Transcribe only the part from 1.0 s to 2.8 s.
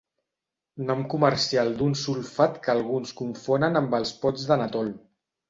comercial d'un sulfat que